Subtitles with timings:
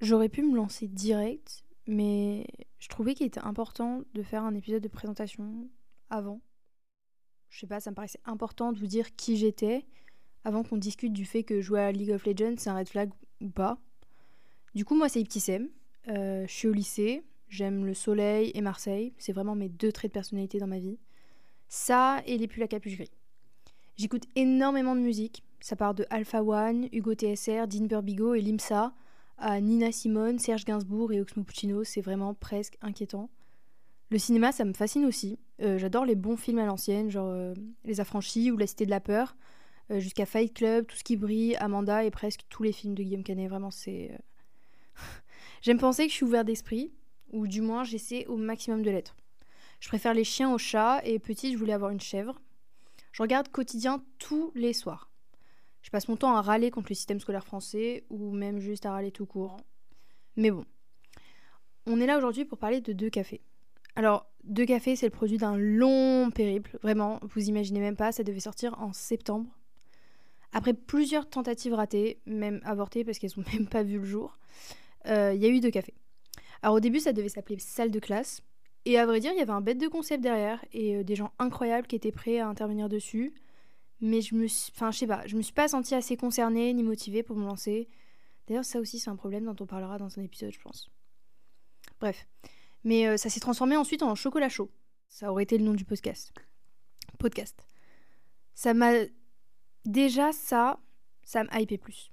[0.00, 2.46] j'aurais pu me lancer direct, mais
[2.78, 5.68] je trouvais qu'il était important de faire un épisode de présentation
[6.10, 6.40] avant.
[7.50, 9.86] Je sais pas, ça me paraissait important de vous dire qui j'étais
[10.44, 13.10] avant qu'on discute du fait que jouer à League of Legends c'est un red flag
[13.40, 13.78] ou pas.
[14.74, 15.68] Du coup, moi c'est Iptissem.
[16.08, 20.10] Euh, je suis au lycée, j'aime le soleil et Marseille, c'est vraiment mes deux traits
[20.10, 20.98] de personnalité dans ma vie.
[21.68, 23.10] Ça et les pulls à capuche gris.
[23.96, 28.94] J'écoute énormément de musique, ça part de Alpha One, Hugo TSR, Dean Burbigo et Limsa,
[29.38, 33.30] à Nina Simone, Serge Gainsbourg et Oxmo Puccino, c'est vraiment presque inquiétant.
[34.10, 35.38] Le cinéma, ça me fascine aussi.
[35.60, 38.90] Euh, j'adore les bons films à l'ancienne, genre euh, Les Affranchis ou La Cité de
[38.90, 39.36] la Peur,
[39.90, 43.02] euh, jusqu'à Fight Club, Tout ce qui brille, Amanda et presque tous les films de
[43.02, 43.48] Guillaume Canet.
[43.48, 44.18] Vraiment, c'est.
[45.62, 46.92] J'aime penser que je suis ouvert d'esprit,
[47.32, 49.16] ou du moins j'essaie au maximum de l'être.
[49.80, 52.40] Je préfère les chiens aux chats, et petit, je voulais avoir une chèvre.
[53.12, 55.07] Je regarde quotidien tous les soirs.
[55.82, 58.92] Je passe mon temps à râler contre le système scolaire français ou même juste à
[58.92, 59.56] râler tout court.
[60.36, 60.64] Mais bon.
[61.86, 63.40] On est là aujourd'hui pour parler de deux cafés.
[63.96, 66.78] Alors, deux cafés, c'est le produit d'un long périple.
[66.82, 69.50] Vraiment, vous imaginez même pas, ça devait sortir en septembre.
[70.52, 74.38] Après plusieurs tentatives ratées, même avortées parce qu'elles n'ont même pas vu le jour,
[75.06, 75.94] euh, il y a eu deux cafés.
[76.62, 78.42] Alors au début, ça devait s'appeler salle de classe.
[78.84, 81.14] Et à vrai dire, il y avait un bête de concept derrière et euh, des
[81.14, 83.34] gens incroyables qui étaient prêts à intervenir dessus
[84.00, 86.72] mais je me suis, enfin je sais pas, je me suis pas sentie assez concernée
[86.72, 87.88] ni motivée pour me lancer.
[88.46, 90.90] D'ailleurs, ça aussi c'est un problème dont on parlera dans un épisode, je pense.
[92.00, 92.26] Bref,
[92.84, 94.70] mais euh, ça s'est transformé ensuite en chocolat chaud.
[95.08, 96.32] Ça aurait été le nom du podcast.
[97.18, 97.66] Podcast.
[98.54, 98.92] Ça m'a
[99.84, 100.78] déjà ça,
[101.22, 102.12] ça m'a hypé plus.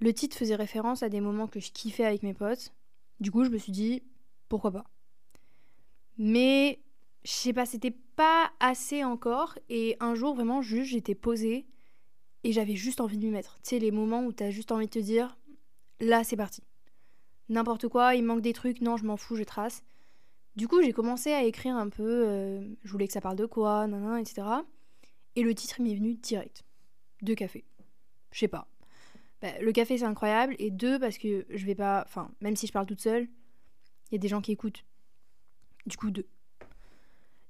[0.00, 2.74] Le titre faisait référence à des moments que je kiffais avec mes potes.
[3.20, 4.02] Du coup, je me suis dit
[4.48, 4.84] pourquoi pas.
[6.18, 6.83] Mais
[7.24, 9.58] je sais pas, c'était pas assez encore.
[9.68, 11.66] Et un jour, vraiment, juste, j'étais posée
[12.44, 13.58] et j'avais juste envie de m'y mettre.
[13.62, 15.36] Tu sais, les moments où t'as juste envie de te dire,
[16.00, 16.62] là, c'est parti.
[17.48, 19.82] N'importe quoi, il manque des trucs, non, je m'en fous, je trace.
[20.56, 23.46] Du coup, j'ai commencé à écrire un peu, euh, je voulais que ça parle de
[23.46, 24.46] quoi, nan, etc.
[25.34, 26.62] Et le titre m'est venu direct.
[27.22, 27.64] Deux cafés.
[28.30, 28.68] Je sais pas.
[29.42, 30.54] Bah, le café, c'est incroyable.
[30.58, 32.04] Et deux, parce que je vais pas.
[32.06, 33.28] Enfin, même si je parle toute seule,
[34.10, 34.84] il y a des gens qui écoutent.
[35.86, 36.26] Du coup, deux.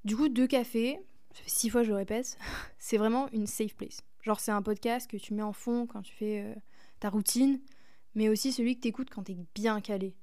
[0.05, 0.99] Du coup, deux cafés,
[1.33, 2.37] ça fait six fois je le répète,
[2.79, 4.03] c'est vraiment une safe place.
[4.23, 6.55] Genre, c'est un podcast que tu mets en fond quand tu fais euh,
[7.01, 7.61] ta routine,
[8.15, 10.15] mais aussi celui que tu écoutes quand t'es bien calé.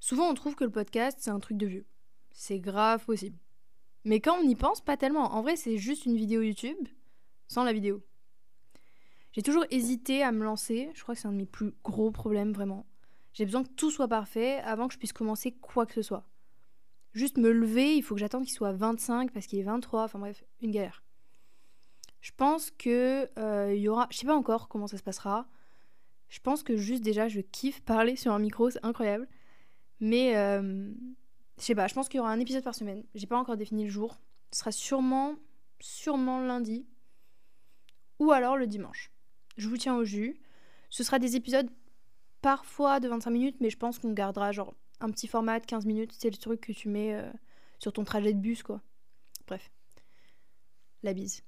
[0.00, 1.86] Souvent, on trouve que le podcast, c'est un truc de vieux.
[2.32, 3.38] C'est grave possible.
[4.04, 5.34] Mais quand on y pense, pas tellement.
[5.34, 6.88] En vrai, c'est juste une vidéo YouTube
[7.48, 8.04] sans la vidéo.
[9.32, 10.90] J'ai toujours hésité à me lancer.
[10.94, 12.86] Je crois que c'est un de mes plus gros problèmes, vraiment.
[13.32, 16.24] J'ai besoin que tout soit parfait avant que je puisse commencer quoi que ce soit.
[17.16, 20.04] Juste me lever, il faut que j'attende qu'il soit 25 parce qu'il est 23.
[20.04, 21.02] Enfin bref, une galère.
[22.20, 24.06] Je pense que euh, il y aura.
[24.10, 25.48] Je sais pas encore comment ça se passera.
[26.28, 29.26] Je pense que juste déjà, je kiffe parler sur un micro, c'est incroyable.
[29.98, 30.92] Mais euh,
[31.56, 33.02] je sais pas, je pense qu'il y aura un épisode par semaine.
[33.14, 34.20] J'ai pas encore défini le jour.
[34.52, 35.36] Ce sera sûrement,
[35.80, 36.84] sûrement lundi.
[38.18, 39.10] Ou alors le dimanche.
[39.56, 40.38] Je vous tiens au jus.
[40.90, 41.70] Ce sera des épisodes
[42.42, 45.86] parfois de 25 minutes, mais je pense qu'on gardera genre un petit format de 15
[45.86, 47.30] minutes, c'est le truc que tu mets euh,
[47.78, 48.80] sur ton trajet de bus, quoi.
[49.46, 49.70] Bref.
[51.02, 51.42] La bise.